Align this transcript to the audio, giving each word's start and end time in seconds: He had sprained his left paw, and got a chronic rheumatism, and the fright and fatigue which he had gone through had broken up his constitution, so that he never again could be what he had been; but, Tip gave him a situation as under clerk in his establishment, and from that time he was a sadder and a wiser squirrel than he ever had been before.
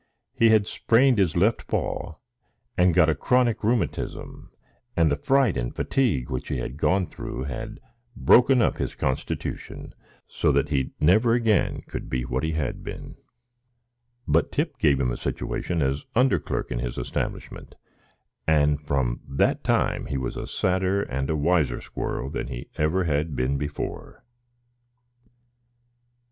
He 0.33 0.49
had 0.49 0.65
sprained 0.65 1.19
his 1.19 1.37
left 1.37 1.67
paw, 1.67 2.15
and 2.75 2.95
got 2.95 3.07
a 3.07 3.13
chronic 3.13 3.63
rheumatism, 3.63 4.49
and 4.97 5.11
the 5.11 5.15
fright 5.15 5.55
and 5.55 5.75
fatigue 5.75 6.27
which 6.31 6.47
he 6.47 6.57
had 6.57 6.77
gone 6.77 7.05
through 7.05 7.43
had 7.43 7.79
broken 8.15 8.63
up 8.63 8.79
his 8.79 8.95
constitution, 8.95 9.93
so 10.27 10.51
that 10.53 10.69
he 10.69 10.93
never 10.99 11.33
again 11.35 11.83
could 11.87 12.09
be 12.09 12.23
what 12.25 12.43
he 12.43 12.53
had 12.53 12.83
been; 12.83 13.15
but, 14.27 14.51
Tip 14.51 14.79
gave 14.79 14.99
him 14.99 15.11
a 15.11 15.17
situation 15.17 15.83
as 15.83 16.07
under 16.15 16.39
clerk 16.39 16.71
in 16.71 16.79
his 16.79 16.97
establishment, 16.97 17.75
and 18.47 18.81
from 18.81 19.21
that 19.29 19.63
time 19.63 20.07
he 20.07 20.17
was 20.17 20.35
a 20.35 20.47
sadder 20.47 21.03
and 21.03 21.29
a 21.29 21.35
wiser 21.37 21.79
squirrel 21.79 22.27
than 22.31 22.47
he 22.47 22.67
ever 22.75 23.03
had 23.03 23.35
been 23.35 23.55
before. 23.55 24.23